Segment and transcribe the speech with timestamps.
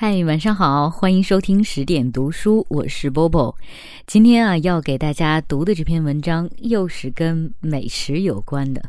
[0.00, 3.56] 嗨，晚上好，欢迎收听十点读书，我是 Bobo。
[4.06, 8.80] 今天啊，要给大家读的这篇文章又是跟美食有关的。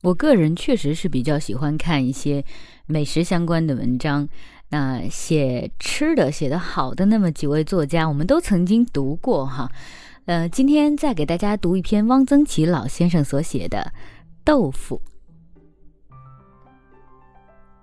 [0.00, 2.42] 我个人确实是比较喜欢看一些
[2.86, 4.26] 美食相关的文章。
[4.70, 9.70] 那写吃的写得好的那么几位作家，我们都曾经读过哈。
[10.24, 13.92] 呃，今天再给大家读一篇汪曾祺老先生所写的
[14.42, 14.98] 《豆腐》。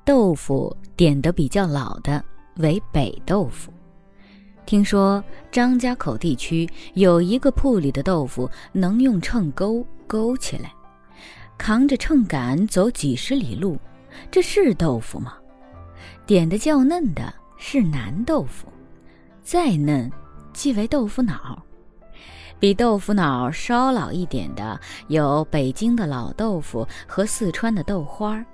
[0.04, 2.26] 豆腐点的比较老的。
[2.62, 3.72] 为北豆腐。
[4.66, 10.72] 听说张家口地区有一个铺里的豆腐能用秤钩勾起来，
[11.58, 13.78] 扛着秤杆走几十里路，
[14.30, 15.34] 这是豆腐吗？
[16.26, 18.68] 点的较嫩的是南豆腐，
[19.44, 20.10] 再嫩
[20.54, 21.62] 即为豆腐脑。
[22.60, 28.46] 比豆腐脑稍老一点的有北京的老豆腐和四川的豆花，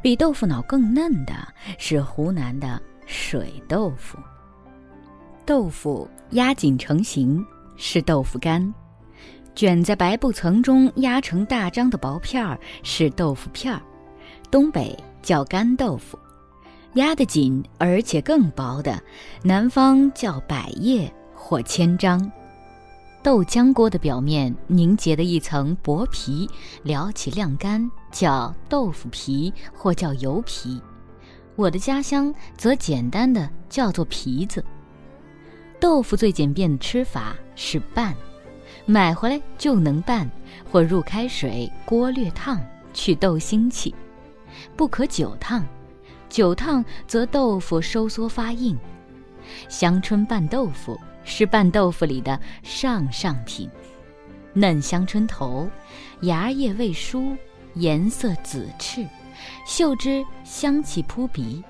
[0.00, 1.34] 比豆腐脑更嫩的
[1.78, 2.80] 是湖南的。
[3.12, 4.16] 水豆腐，
[5.44, 7.44] 豆腐压紧成型
[7.76, 8.72] 是豆腐干，
[9.54, 13.82] 卷在白布层中压成大张的薄片儿是豆腐片儿。
[14.50, 16.18] 东北叫干豆腐，
[16.94, 18.98] 压得紧而且更薄的，
[19.42, 22.32] 南方叫百叶或千张。
[23.22, 26.48] 豆浆锅的表面凝结的一层薄皮，
[26.82, 30.80] 撩起晾干叫豆腐皮或叫油皮。
[31.54, 34.64] 我的家乡则简单的叫做皮子。
[35.78, 38.14] 豆腐最简便的吃法是拌，
[38.86, 40.30] 买回来就能拌，
[40.70, 42.60] 或入开水锅略烫
[42.94, 43.94] 去豆腥气，
[44.76, 45.66] 不可久烫，
[46.28, 48.78] 久烫则豆腐收缩发硬。
[49.68, 53.68] 香椿拌豆腐是拌豆腐里的上上品，
[54.52, 55.68] 嫩香椿头，
[56.20, 57.36] 芽叶未疏，
[57.74, 59.04] 颜色紫赤。
[59.66, 61.62] 嗅之香气扑鼻，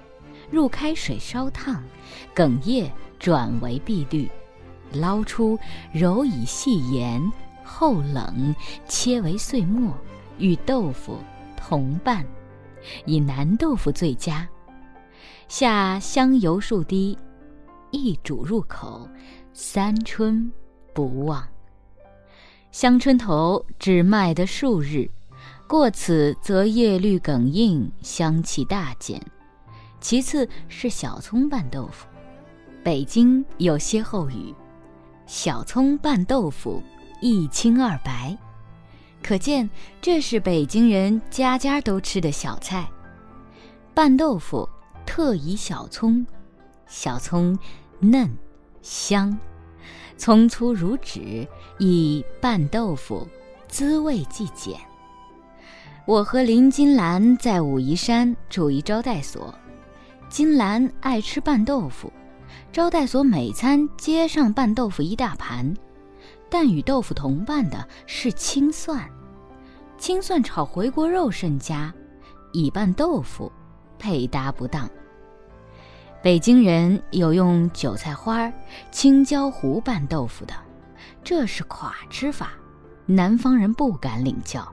[0.51, 1.83] 入开水烧烫，
[2.35, 4.31] 梗叶转为碧绿，
[4.93, 5.59] 捞出
[5.93, 7.23] 揉以细盐，
[7.65, 8.55] 后冷
[8.87, 9.97] 切为碎末，
[10.39, 11.19] 与豆腐
[11.57, 12.27] 同拌，
[13.07, 14.49] 以南豆腐最佳。
[15.49, 17.19] 下香油数滴，
[17.91, 19.09] 一煮入口，
[19.53, 20.51] 三春
[20.95, 21.47] 不忘。
[22.71, 25.11] 香椿头只卖得数日。
[25.73, 29.19] 过此则叶绿梗硬，香气大减。
[30.03, 32.07] 其次是小葱拌豆腐，
[32.85, 34.55] 北京有歇后语
[35.25, 36.83] ：“小葱拌豆腐，
[37.23, 38.37] 一清二白。”
[39.25, 39.71] 可见
[40.03, 42.87] 这是北京人家家都吃的小菜。
[43.95, 44.69] 拌豆腐
[45.07, 46.27] 特以小葱，
[46.87, 47.59] 小葱
[47.99, 48.31] 嫩
[48.83, 49.35] 香，
[50.19, 53.27] 葱粗如纸，以拌豆腐
[53.69, 54.79] 滋味既减。
[56.05, 59.55] 我和林金兰在武夷山住一招待所，
[60.29, 62.13] 金兰爱吃拌豆腐，
[62.73, 65.73] 招待所每餐接上拌豆腐一大盘，
[66.51, 69.09] 但与豆腐同拌的是青蒜，
[69.97, 71.95] 青蒜炒回锅肉甚佳，
[72.53, 73.51] 以拌豆腐
[73.97, 74.91] 配搭不当。
[76.21, 78.53] 北京人有用韭菜花、
[78.91, 80.55] 青椒糊拌豆腐的，
[81.23, 82.55] 这是垮吃法，
[83.07, 84.67] 南方人不敢领教。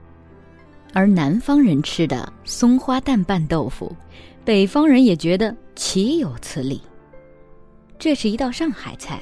[0.93, 3.95] 而南方人吃的松花蛋拌豆腐，
[4.43, 6.81] 北方人也觉得岂有此理。
[7.97, 9.21] 这是一道上海菜，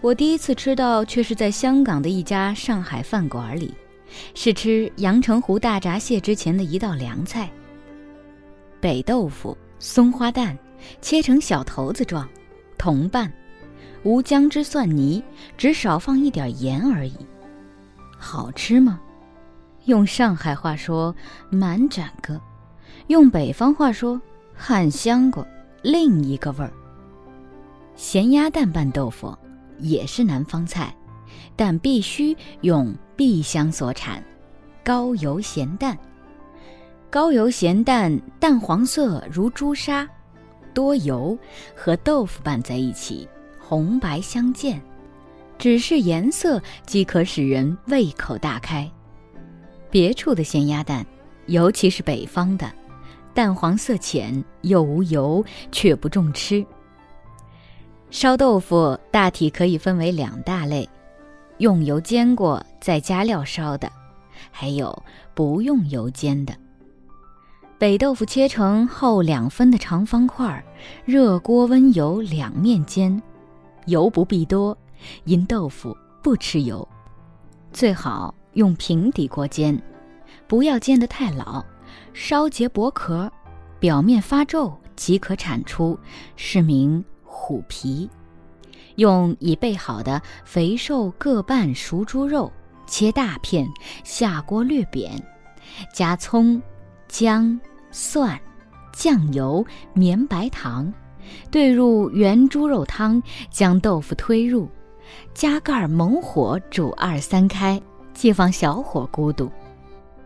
[0.00, 3.74] 我第一次吃到却是在香港的一家上海饭馆里，
[4.34, 7.50] 是吃阳澄湖大闸蟹之前的一道凉菜。
[8.80, 10.56] 北豆腐、松花蛋
[11.00, 12.28] 切成小头子状，
[12.78, 13.32] 同拌，
[14.02, 15.22] 无姜汁蒜泥，
[15.56, 17.14] 只少放一点盐而已。
[18.18, 19.00] 好吃吗？
[19.84, 21.14] 用上海话说
[21.50, 22.40] “满展个”，
[23.08, 24.20] 用北方话说
[24.54, 25.46] “汉香果”，
[25.82, 26.72] 另一个味儿。
[27.96, 29.36] 咸鸭蛋拌豆腐
[29.78, 30.94] 也是南方菜，
[31.56, 34.22] 但必须用碧乡所产
[34.84, 35.96] 高油咸蛋。
[37.10, 40.08] 高油咸蛋淡黄色如朱砂，
[40.72, 41.36] 多油，
[41.76, 43.28] 和豆腐拌在一起，
[43.58, 44.80] 红白相间，
[45.58, 48.90] 只是颜色即可使人胃口大开。
[49.92, 51.04] 别处的咸鸭蛋，
[51.48, 52.72] 尤其是北方的，
[53.34, 56.64] 淡黄色浅，又无油，却不重吃。
[58.08, 60.88] 烧豆腐大体可以分为两大类：
[61.58, 63.92] 用油煎过再加料烧的，
[64.50, 65.02] 还有
[65.34, 66.54] 不用油煎的。
[67.76, 70.64] 北豆腐切成厚两分的长方块，
[71.04, 73.22] 热锅温油两面煎，
[73.84, 74.74] 油不必多，
[75.24, 76.88] 因豆腐不吃油，
[77.74, 78.34] 最好。
[78.54, 79.80] 用平底锅煎，
[80.46, 81.64] 不要煎得太老，
[82.12, 83.30] 烧结薄壳，
[83.78, 85.98] 表面发皱即可铲出，
[86.36, 88.08] 是名虎皮。
[88.96, 92.52] 用已备好的肥瘦各半熟猪肉
[92.86, 93.66] 切大片，
[94.04, 95.10] 下锅略扁，
[95.94, 96.60] 加葱、
[97.08, 97.58] 姜、
[97.90, 98.38] 蒜、
[98.92, 99.64] 酱油、
[99.94, 100.92] 绵白糖，
[101.50, 104.68] 兑入原猪肉汤，将豆腐推入，
[105.32, 107.80] 加盖猛火煮二三开，
[108.14, 109.50] 借放小火咕嘟，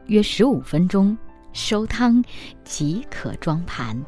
[0.07, 1.17] 约十五分钟，
[1.53, 2.23] 收汤
[2.65, 4.01] 即可装盘。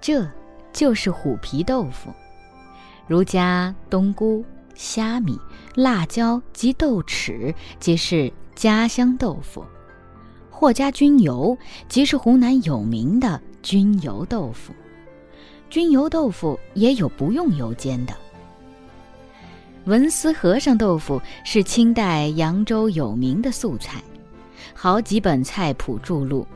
[0.00, 0.28] 这
[0.72, 2.10] 就是虎皮豆腐。
[3.06, 4.44] 如加冬菇、
[4.74, 5.38] 虾米、
[5.74, 9.62] 辣椒及豆豉，即是家乡豆腐；
[10.50, 11.56] 或加菌油，
[11.88, 14.72] 即是湖南有名的菌油豆腐。
[15.68, 18.14] 菌油豆腐也有不用油煎的。
[19.86, 24.00] 文思和尚豆腐是清代扬州有名的素菜，
[24.72, 26.46] 好几本菜谱著录，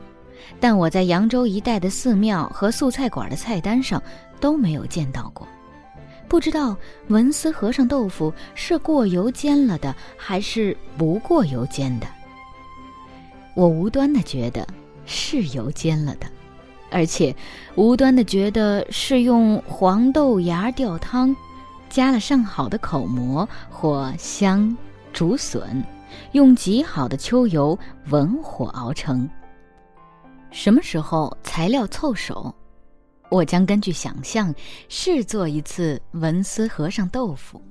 [0.61, 4.01] 但我在扬州一带的寺庙和素菜馆的菜单上
[4.39, 5.45] 都没有见到过。
[6.29, 6.75] 不知道
[7.07, 12.07] 文思和尚豆腐是过油煎了的，还是不过油煎的？
[13.55, 14.65] 我无端的觉得
[15.05, 16.27] 是油煎了的，
[16.91, 17.35] 而且
[17.75, 21.35] 无端的觉得是用黄豆芽吊汤，
[21.89, 24.75] 加了上好的口蘑或香、
[25.13, 25.83] 竹笋，
[26.33, 27.77] 用极好的秋油
[28.09, 29.29] 文火熬成。
[30.51, 32.53] 什么时候材料凑手？
[33.29, 34.53] 我将根据想象
[34.87, 37.61] 试做一次文思和尚豆腐。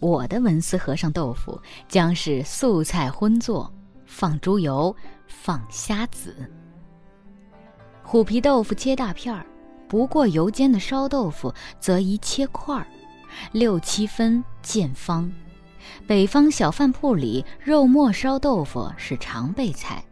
[0.00, 3.72] 我的文思和尚豆腐将是素菜荤做，
[4.06, 4.94] 放猪油，
[5.26, 6.34] 放虾子。
[8.02, 9.44] 虎皮豆腐切大片儿，
[9.86, 12.86] 不过油煎的烧豆腐则宜切块儿，
[13.52, 15.30] 六七分见方。
[16.06, 20.02] 北方小饭铺里肉末烧豆腐是常备菜，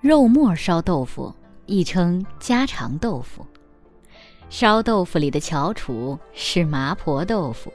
[0.00, 1.34] 肉末烧豆腐
[1.66, 3.46] 亦称家常豆腐。
[4.48, 7.72] 烧豆腐里的翘楚是麻婆豆腐。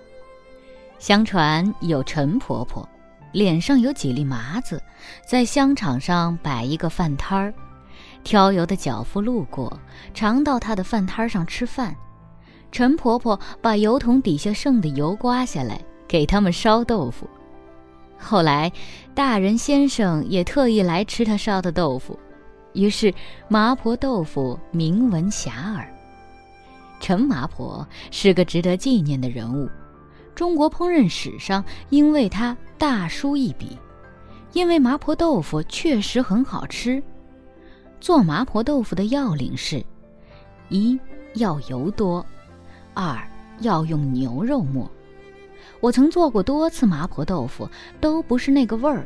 [0.99, 2.87] 相传有陈婆婆，
[3.31, 4.81] 脸上有几粒麻子，
[5.27, 7.53] 在香场上摆一个饭摊儿，
[8.23, 9.79] 挑油的脚夫路过，
[10.13, 11.95] 常到她的饭摊上吃饭。
[12.75, 15.79] 陈婆婆把油桶底下剩的油刮下来，
[16.09, 17.25] 给他们烧豆腐。
[18.19, 18.69] 后来，
[19.13, 22.19] 大人先生也特意来吃她烧的豆腐，
[22.73, 23.13] 于是
[23.47, 25.85] 麻婆豆腐名闻遐迩。
[26.99, 29.69] 陈麻婆是个值得纪念的人物，
[30.35, 33.77] 中国烹饪史上因为她大书一笔。
[34.51, 37.01] 因为麻婆豆腐确实很好吃。
[38.01, 39.81] 做麻婆豆腐的要领是：
[40.67, 40.99] 一
[41.35, 42.25] 要油多，
[42.95, 43.15] 二
[43.59, 44.89] 要用牛肉末。
[45.81, 47.69] 我曾做过多次麻婆豆腐，
[48.01, 49.05] 都不是那个味儿。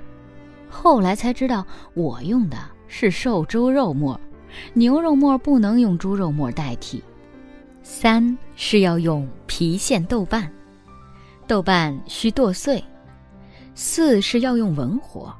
[0.69, 2.57] 后来才知道，我用的
[2.87, 4.17] 是瘦猪肉末，
[4.73, 7.03] 牛肉末不能用猪肉末代替。
[7.83, 10.49] 三是要用郫县豆瓣，
[11.47, 12.81] 豆瓣需剁碎。
[13.73, 15.33] 四是要用文火，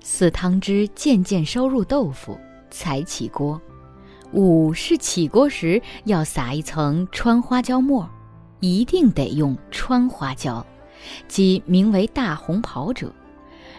[0.00, 2.38] 四汤汁渐渐收入豆腐
[2.70, 3.60] 才起锅。
[4.32, 8.08] 五是起锅时要撒一层川花椒末，
[8.60, 10.64] 一定得用川花椒，
[11.26, 13.12] 即名为大红袍者。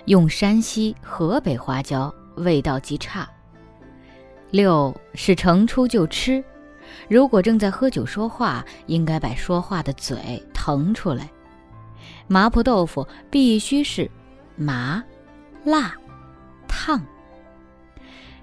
[0.06, 3.30] 用山西、河北花椒味道极差。
[4.50, 6.44] 六是盛出就吃。
[7.08, 11.30] 如果正在喝酒说话，应该把说话的嘴腾出来。
[12.28, 14.10] 麻婆豆腐必须是
[14.56, 15.04] 麻、
[15.64, 15.94] 辣、
[16.68, 17.00] 烫。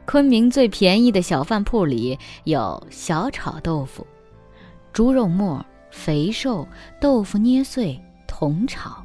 [0.06, 4.06] 昆明最便宜的小饭铺里有小炒豆腐，
[4.92, 6.66] 猪肉末、肥瘦
[7.00, 9.04] 豆腐捏碎同炒，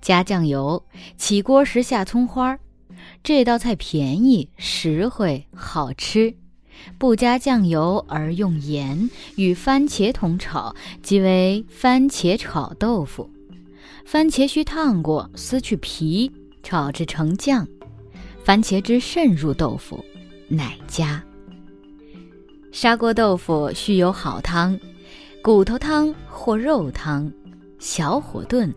[0.00, 0.80] 加酱油，
[1.16, 2.60] 起锅时下葱花儿。
[3.24, 6.34] 这道菜便宜、实惠、好吃。
[6.96, 13.28] 不加酱油而用盐与番茄同炒，即为番茄炒豆腐。
[14.06, 16.30] 番茄须烫过，撕去皮，
[16.62, 17.66] 炒制成酱。
[18.44, 20.04] 番茄汁渗入豆腐，
[20.48, 21.22] 乃加。
[22.72, 24.78] 砂锅豆腐须有好汤，
[25.42, 27.32] 骨头汤或肉汤，
[27.78, 28.74] 小火炖，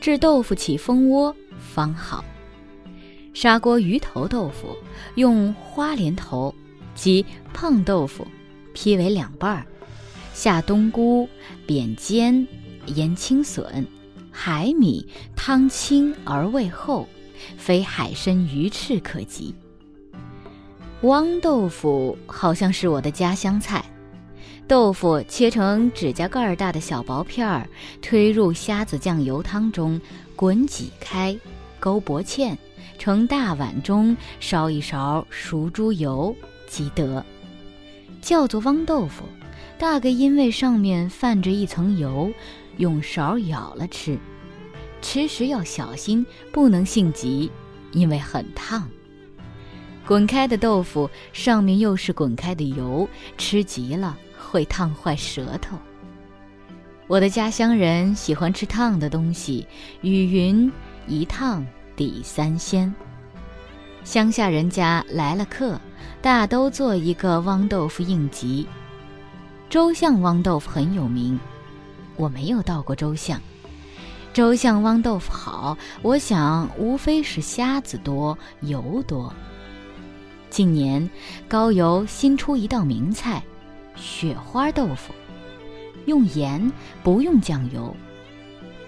[0.00, 2.24] 至豆腐起蜂窝方好。
[3.32, 4.76] 砂锅鱼头豆腐
[5.14, 6.54] 用花莲头。
[6.92, 7.24] 即
[7.54, 8.26] 胖豆腐，
[8.74, 9.66] 劈为两半儿，
[10.34, 11.26] 下冬菇，
[11.64, 12.46] 扁尖，
[12.86, 13.86] 腌青笋、
[14.30, 17.08] 海米，汤清而味厚，
[17.56, 19.54] 非海参鱼翅可及。
[21.02, 23.82] 汪豆腐好像是我的家乡菜，
[24.68, 27.66] 豆腐切成指甲盖大的小薄片儿，
[28.02, 29.98] 推入虾子酱油汤中，
[30.36, 31.34] 滚几开，
[31.78, 32.54] 勾薄芡，
[32.98, 36.36] 盛大碗中，烧一勺熟猪油。
[36.66, 37.24] 即得，
[38.20, 39.24] 叫做汪豆腐，
[39.78, 42.30] 大概因为上面泛着一层油，
[42.76, 44.18] 用勺舀了吃。
[45.00, 47.50] 吃时要小心，不能性急，
[47.90, 48.86] 因为很烫。
[50.10, 55.78] 滚开的豆腐上面又是滚开的油，吃急了会烫坏舌头。
[57.06, 59.64] 我的家乡人喜欢吃烫的东西，
[60.00, 60.68] 雨云
[61.06, 61.64] “一烫
[61.94, 62.92] 抵三鲜”。
[64.02, 65.80] 乡下人家来了客，
[66.20, 68.66] 大都做一个汪豆腐应急。
[69.68, 71.38] 周巷汪豆腐很有名，
[72.16, 73.40] 我没有到过周巷。
[74.32, 79.32] 周巷汪豆腐好，我想无非是虾子多、油多。
[80.50, 81.08] 近年
[81.48, 83.40] 高邮新出一道名菜——
[83.94, 85.14] 雪花豆腐，
[86.06, 86.70] 用盐
[87.04, 87.94] 不用酱油。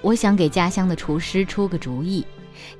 [0.00, 2.26] 我想给家乡的厨师出个主意，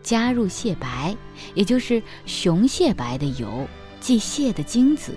[0.03, 1.17] 加入蟹白，
[1.55, 3.67] 也就是雄蟹白的油，
[4.01, 5.15] 即蟹的精子。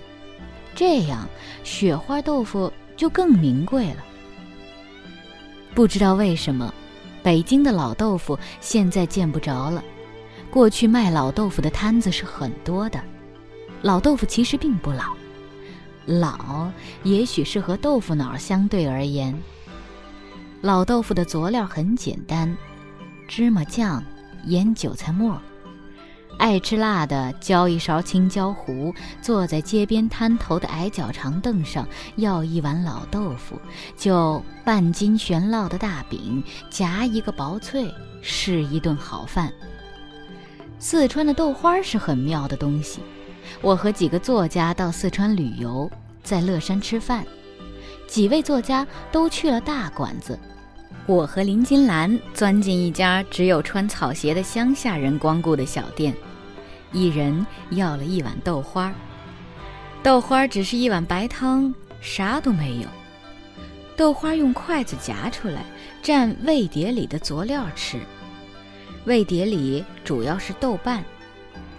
[0.75, 1.27] 这样，
[1.63, 4.05] 雪花豆腐就更名贵了。
[5.73, 6.71] 不知道为什么，
[7.23, 9.83] 北京的老豆腐现在见不着了。
[10.51, 13.03] 过去卖老豆腐的摊子是很多的。
[13.81, 15.15] 老豆腐其实并不老，
[16.05, 16.71] 老
[17.03, 19.37] 也许是和豆腐脑相对而言。
[20.61, 22.57] 老豆腐的佐料很简单：
[23.27, 24.03] 芝麻酱、
[24.45, 25.39] 腌韭菜末。
[26.37, 33.57] 爱吃辣的，浇一勺青椒糊，坐在街边摊头的矮脚长凳上，要一碗老豆腐，
[33.95, 37.89] 就半斤悬烙的大饼，夹一个薄脆，
[38.21, 39.53] 是一顿好饭。
[40.77, 42.99] 四川的豆花是很妙的东西。
[43.61, 45.89] 我和几个作家到四川旅游，
[46.23, 47.25] 在乐山吃饭，
[48.07, 50.37] 几位作家都去了大馆子。
[51.07, 56.13] 我和林金兰钻进一家只有穿草鞋的乡下人光顾的小店，
[56.91, 58.93] 一人要了一碗豆花儿。
[60.03, 62.87] 豆花儿只是一碗白汤，啥都没有。
[63.95, 65.63] 豆花用筷子夹出来，
[66.03, 67.99] 蘸味碟里的佐料吃。
[69.05, 71.03] 味碟里主要是豆瓣。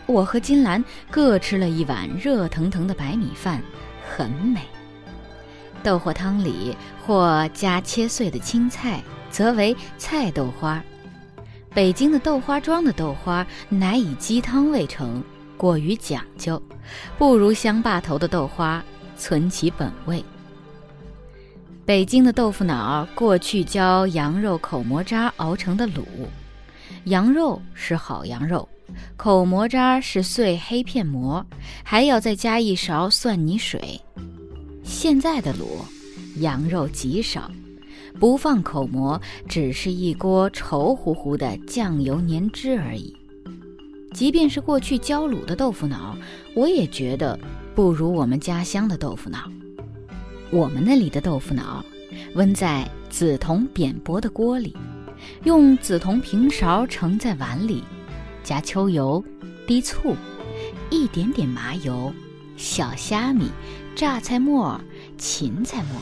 [0.07, 3.61] 我和金兰各吃了一碗热腾腾的白米饭，
[4.09, 4.61] 很美。
[5.83, 9.03] 豆花汤里或加切碎的青菜。
[9.29, 10.83] 则为菜豆花。
[11.75, 15.23] 北京的豆花庄的豆花乃以鸡汤味成，
[15.59, 16.63] 过于讲究，
[17.19, 18.83] 不如乡坝头的豆花
[19.19, 20.25] 存其本味。
[21.85, 26.03] 北京的豆腐脑过去浇羊肉口蘑渣熬成的卤，
[27.05, 28.67] 羊肉是好羊肉，
[29.17, 31.45] 口蘑渣是碎黑片馍，
[31.83, 34.01] 还要再加一勺蒜泥水。
[34.83, 35.67] 现在的卤，
[36.41, 37.51] 羊肉极少。
[38.19, 43.15] 不放口蘑，只是一锅稠乎乎的酱油粘汁而已。
[44.15, 46.17] 即便是过去浇卤的豆腐脑，
[46.55, 47.39] 我也觉得
[47.75, 49.51] 不如我们家乡的豆腐脑。
[50.51, 51.85] 我们那里的豆腐脑，
[52.35, 54.75] 温在紫铜扁薄的锅里，
[55.45, 57.85] 用紫铜平勺盛在碗里，
[58.47, 59.23] 加秋油、
[59.67, 60.15] 滴醋、
[60.89, 62.15] 一点点麻油、
[62.57, 63.51] 小虾米、
[63.97, 64.81] 榨菜末、
[65.19, 66.01] 芹菜末。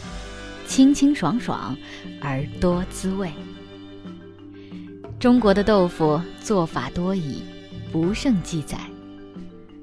[0.66, 1.74] 清清爽爽，
[2.20, 3.30] 而多滋味。
[5.18, 7.42] 中国的豆腐做法多矣，
[7.90, 8.78] 不胜记载。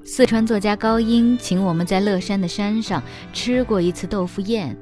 [0.04, 3.02] 四川作家高英请我们在乐山的山上
[3.32, 4.76] 吃过一次豆腐宴，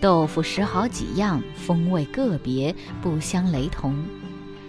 [0.00, 3.94] 豆腐十好几样，风味个别，不相雷同。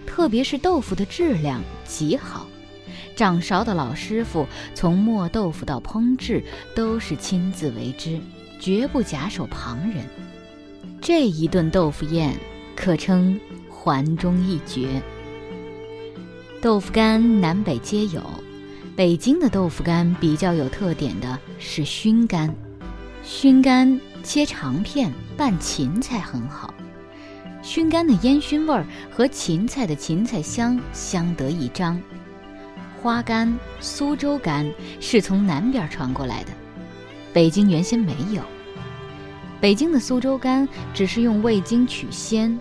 [0.05, 2.47] 特别是豆腐的质量极好，
[3.15, 6.43] 掌勺的老师傅从磨豆腐到烹制
[6.75, 8.19] 都是亲自为之，
[8.59, 10.05] 绝不假手旁人。
[11.01, 12.35] 这一顿豆腐宴
[12.75, 15.01] 可称环中一绝。
[16.61, 18.21] 豆腐干南北皆有，
[18.95, 22.53] 北京的豆腐干比较有特点的是熏干，
[23.23, 26.73] 熏干切长片拌芹菜很好，
[27.61, 32.01] 熏干的烟熏味儿和芹菜的芹菜香相得益彰。
[33.05, 34.67] 花干、苏州干
[34.99, 36.49] 是从南边传过来的，
[37.31, 38.41] 北京原先没有。
[39.61, 42.59] 北京的苏州干只是用味精取鲜，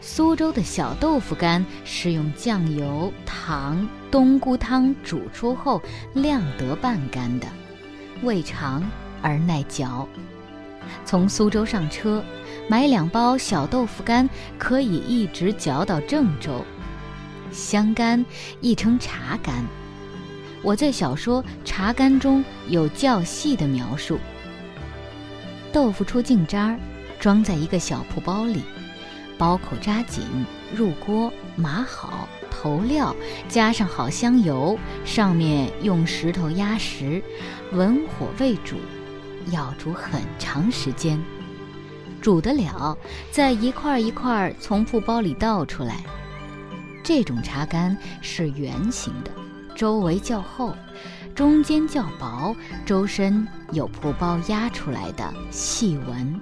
[0.00, 5.82] 苏州的小豆腐干是用酱油、糖、冬菇汤煮出后
[6.14, 7.48] 晾得半干的，
[8.22, 8.88] 味长
[9.20, 10.06] 而耐嚼。
[11.04, 12.22] 从苏州上车，
[12.68, 16.64] 买两包小豆腐干，可以一直嚼到郑州。
[17.52, 18.24] 香干
[18.60, 19.64] 亦称茶干，
[20.62, 24.18] 我在小说《茶干》中有较细的描述。
[25.72, 26.78] 豆腐出净渣，
[27.20, 28.62] 装在一个小布包里，
[29.38, 30.22] 包口扎紧，
[30.74, 33.14] 入锅码好，投料，
[33.48, 37.22] 加上好香油，上面用石头压实，
[37.72, 38.76] 文火未煮，
[39.50, 41.22] 要煮很长时间。
[42.20, 42.96] 煮得了，
[43.30, 46.04] 再一块一块从布包里倒出来。
[47.02, 49.30] 这种茶干是圆形的，
[49.74, 50.74] 周围较厚，
[51.34, 52.54] 中间较薄，
[52.86, 56.40] 周身有铺包压出来的细纹。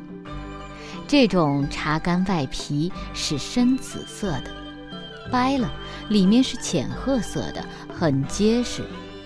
[1.08, 4.50] 这种茶干外皮是深紫色的，
[5.32, 5.72] 掰了
[6.08, 8.84] 里面是浅褐色的，很结实，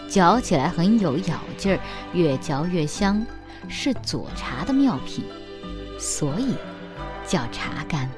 [0.08, 1.80] 嚼起来很有咬劲儿，
[2.12, 3.26] 越嚼越香，
[3.68, 5.24] 是佐茶的妙品，
[5.98, 6.54] 所以
[7.26, 8.08] 叫茶干。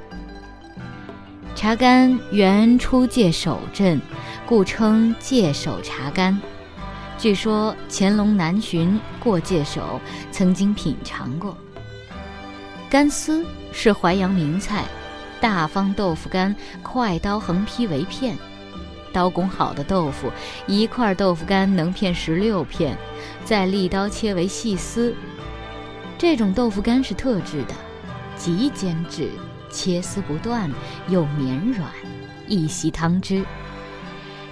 [1.57, 3.99] 茶干原出界首镇，
[4.45, 6.39] 故称界首茶干。
[7.17, 9.99] 据说乾隆南巡过界首，
[10.31, 11.57] 曾经品尝过。
[12.91, 14.85] 干丝是淮扬名菜，
[15.41, 18.37] 大方豆腐干，快刀横劈为片。
[19.11, 20.31] 刀工好的豆腐，
[20.67, 22.95] 一块豆腐干能片十六片，
[23.47, 25.15] 再利刀切为细丝。
[26.19, 27.75] 这种豆腐干是特制的，
[28.37, 29.31] 极坚制。
[29.71, 30.71] 切丝不断，
[31.09, 31.91] 又绵软，
[32.47, 33.45] 一吸汤汁。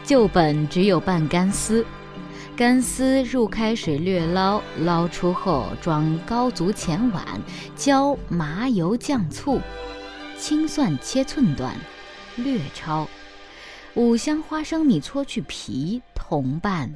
[0.05, 1.85] 旧本只有半干丝，
[2.57, 7.25] 干丝入开水略捞，捞出后装高足浅碗，
[7.75, 9.61] 浇麻油酱醋，
[10.39, 11.75] 青蒜切寸段，
[12.37, 13.07] 略焯，
[13.95, 16.93] 五香花生米搓去皮，同拌，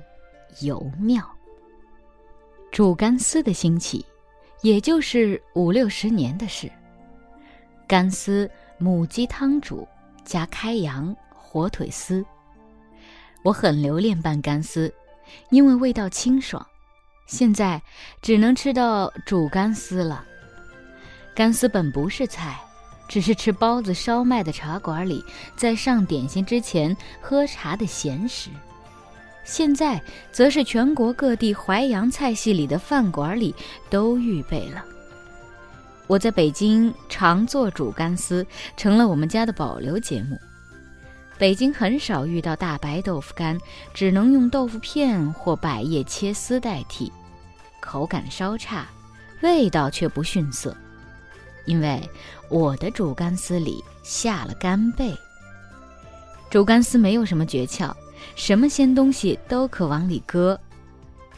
[0.60, 1.26] 尤妙。
[2.70, 4.04] 煮干丝的兴起，
[4.60, 6.70] 也就是五六十年的事。
[7.88, 9.88] 干丝母鸡汤煮，
[10.22, 12.22] 加开阳、火腿丝。
[13.42, 14.92] 我很留恋拌干丝，
[15.48, 16.64] 因为味道清爽。
[17.26, 17.80] 现在
[18.20, 20.22] 只能吃到煮干丝了。
[21.34, 22.60] 干丝本不是菜，
[23.08, 25.24] 只是吃包子、烧麦的茶馆里，
[25.56, 28.50] 在上点心之前喝茶的闲食。
[29.44, 29.98] 现在
[30.30, 33.54] 则是全国各地淮扬菜系里的饭馆里
[33.88, 34.84] 都预备了。
[36.08, 38.44] 我在北京常做煮干丝，
[38.76, 40.36] 成了我们家的保留节目。
[41.36, 43.56] 北京很少遇到大白豆腐干，
[43.94, 47.12] 只能用豆腐片或百叶切丝代替，
[47.78, 48.88] 口感稍差，
[49.42, 50.76] 味道却不逊色。
[51.66, 52.02] 因为
[52.48, 55.14] 我的煮干丝里下了干贝。
[56.48, 57.94] 煮干丝没有什么诀窍，
[58.34, 60.58] 什么鲜东西都可往里搁。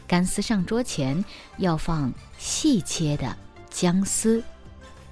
[0.07, 1.23] 干丝上桌前
[1.57, 3.35] 要放细切的
[3.69, 4.41] 姜丝。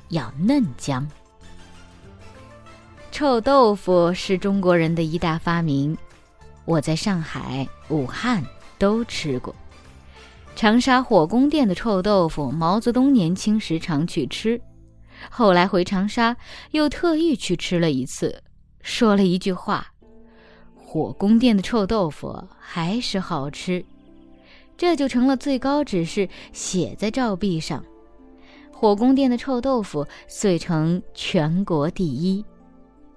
[0.09, 1.07] 要嫩姜。
[3.11, 5.97] 臭豆腐是中国人的一大发明，
[6.65, 8.43] 我在上海、武汉
[8.77, 9.55] 都吃过。
[10.55, 14.61] 长沙火宫殿的臭豆腐，毛泽东年轻时常去吃，
[15.29, 16.35] 后来回长沙
[16.71, 18.43] 又特意去吃了一次，
[18.81, 19.87] 说了一句话
[20.75, 23.83] ：“火宫殿的臭豆腐还是好吃。”
[24.77, 27.83] 这就成了最高指示，写在照壁上。
[28.79, 32.45] 火宫殿的臭豆腐遂成全国第一。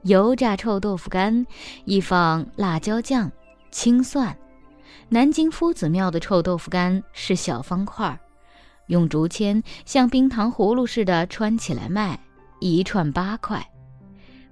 [0.02, 1.46] 油炸臭豆腐干，
[1.84, 3.30] 一放辣椒酱、
[3.70, 4.36] 青蒜。
[5.08, 8.18] 南京夫子庙的臭豆腐干是小方块，
[8.88, 12.18] 用竹签像冰糖葫芦似的穿起来卖，
[12.58, 13.64] 一串八块。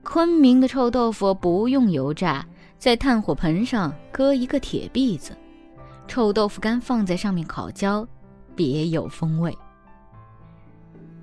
[0.05, 2.47] 昆明的臭豆腐不用油炸，
[2.79, 5.37] 在炭火盆上搁一个铁篦子，
[6.07, 8.07] 臭豆腐干放在上面烤焦，
[8.55, 9.53] 别有风味。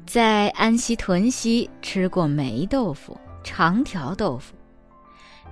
[0.07, 4.55] 在安溪屯溪吃过霉豆腐、长条豆腐，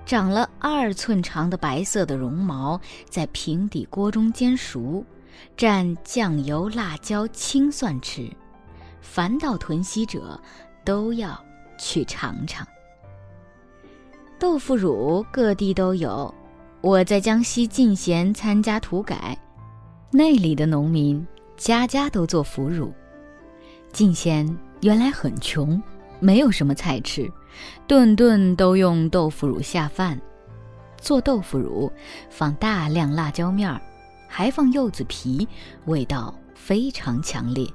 [0.06, 5.04] 长了二寸长的白色的绒毛，在平底锅中煎熟，
[5.58, 8.30] 蘸酱油、辣椒、青蒜吃。
[9.02, 10.40] 凡到屯溪者，
[10.86, 11.38] 都要
[11.76, 12.66] 去尝尝。
[14.38, 16.34] 豆腐乳各地都有，
[16.80, 19.38] 我在江西进贤参加土改，
[20.10, 21.24] 那里的农民
[21.58, 22.90] 家家都做腐乳。
[23.96, 24.46] 晋贤
[24.82, 25.82] 原来很穷，
[26.20, 27.32] 没有什么菜吃，
[27.86, 30.20] 顿顿都用豆腐乳下饭。
[30.98, 31.90] 做豆腐乳，
[32.28, 33.80] 放大量辣椒面儿，
[34.28, 35.48] 还放柚子皮，
[35.86, 37.66] 味道非常强烈。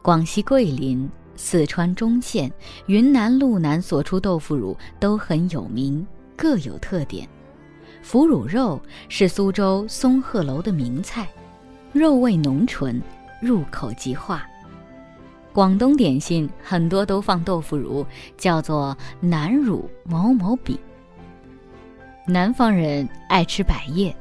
[0.00, 1.06] 广西桂林、
[1.36, 2.50] 四川中县、
[2.86, 7.28] 云南路南所出豆腐乳都很有名，各有特点。
[8.00, 8.80] 腐乳肉
[9.10, 11.28] 是苏州松鹤楼的名菜，
[11.92, 12.98] 肉味浓醇，
[13.42, 14.46] 入口即化。
[15.52, 20.78] 广东点心很多都放豆腐乳，叫做南乳某某饼。
[22.26, 24.14] 南方人爱吃百叶，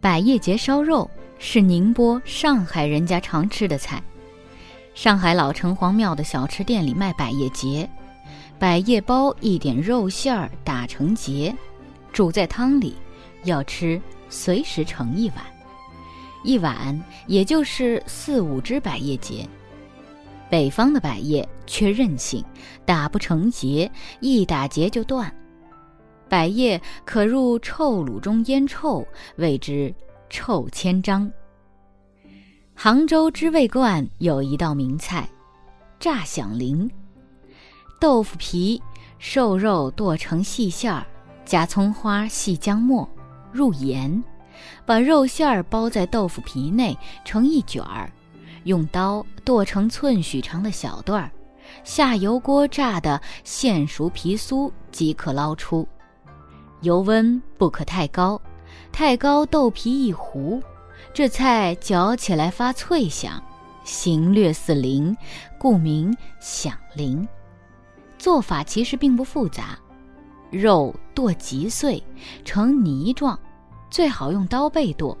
[0.00, 4.02] 百叶结烧肉是宁波、上海人家常吃的菜。
[4.94, 7.88] 上海老城隍庙的小吃店里卖百叶结，
[8.58, 11.54] 百叶包一点肉馅儿打成结，
[12.12, 12.96] 煮在汤里，
[13.44, 15.38] 要吃随时盛一碗，
[16.42, 19.48] 一碗也就是四五只百叶结。
[20.50, 22.44] 北方的百叶缺韧性，
[22.84, 25.32] 打不成结，一打结就断。
[26.28, 29.06] 百叶可入臭卤中腌臭，
[29.36, 29.94] 谓之
[30.28, 31.30] 臭千张。
[32.74, 35.28] 杭州知味观有一道名菜，
[35.98, 36.90] 炸响铃。
[38.00, 38.80] 豆腐皮、
[39.18, 41.04] 瘦肉剁成细馅儿，
[41.44, 43.08] 加葱花、细姜末，
[43.50, 44.22] 入盐，
[44.86, 48.12] 把肉馅儿包在豆腐皮内成一卷儿，
[48.68, 51.30] 用刀剁成寸许长的小段儿，
[51.84, 55.88] 下油锅炸的现熟皮酥即可捞出。
[56.82, 58.38] 油温不可太高，
[58.92, 60.62] 太高豆皮一糊，
[61.14, 63.42] 这菜嚼起来发脆响，
[63.84, 65.16] 形略似铃，
[65.58, 67.26] 故名响铃。
[68.18, 69.78] 做法其实并不复杂，
[70.50, 72.02] 肉剁极碎，
[72.44, 73.38] 成泥状，
[73.88, 75.16] 最好用刀背剁，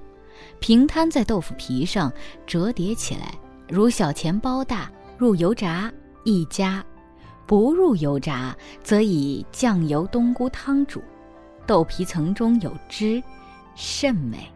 [0.60, 2.12] 平摊在豆腐皮上，
[2.46, 3.32] 折叠起来，
[3.68, 4.90] 如小钱包大。
[5.18, 5.92] 入油炸
[6.22, 6.80] 一加，
[7.44, 11.02] 不入油炸则以酱油冬菇汤煮。
[11.66, 13.20] 豆皮层中有汁，
[13.74, 14.48] 甚美。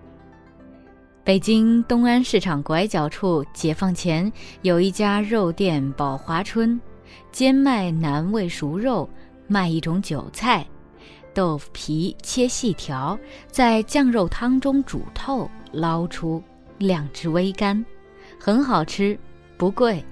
[1.24, 6.80] 北京东安市场拐角处，解放前有一家肉店宝华春，
[7.32, 9.10] 兼卖南味熟肉，
[9.48, 10.64] 卖一种韭菜，
[11.34, 16.42] 豆腐皮切细条，在酱肉汤中煮透，捞出，
[16.78, 17.84] 晾至微干，
[18.38, 19.18] 很好吃，
[19.56, 20.04] 不贵。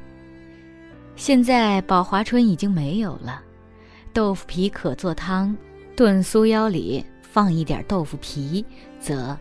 [1.16, 3.42] 现在宝华春已经没有了，
[4.12, 5.56] 豆腐皮可做汤。
[5.96, 8.64] 炖酥腰里放一点豆腐皮，
[8.98, 9.36] 则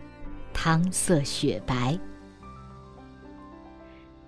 [0.51, 1.97] 汤色雪白。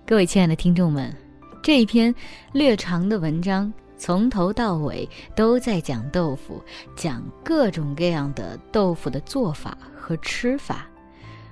[0.05, 1.13] 各位亲爱的听众们，
[1.61, 2.15] 这一篇
[2.53, 6.59] 略长的文章从头到尾都在讲豆腐，
[6.95, 10.87] 讲各种各样的豆腐的做法和吃法。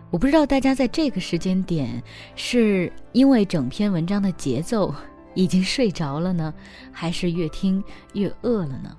[0.10, 2.02] 我不知道大家在这个时间点
[2.36, 4.92] 是因为整篇文章的节奏
[5.36, 6.52] 已经睡着了呢，
[6.92, 7.84] 还是越听
[8.14, 8.98] 越饿了呢？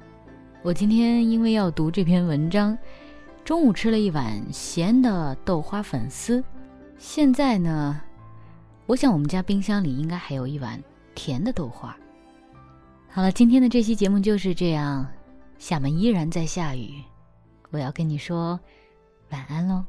[0.62, 2.78] 我今天因为要读这篇文章，
[3.44, 6.44] 中午吃了一碗咸的豆花粉丝。
[6.98, 8.00] 现在呢，
[8.86, 10.80] 我想我们家冰箱里应该还有一碗
[11.16, 11.96] 甜的豆花。
[13.12, 15.04] 好了，今天的这期节目就是这样。
[15.58, 17.02] 厦门依然在下雨，
[17.70, 18.58] 我要跟你说
[19.30, 19.84] 晚安喽。